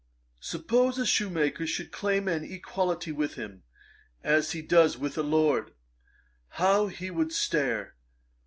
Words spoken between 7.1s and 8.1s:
would stare.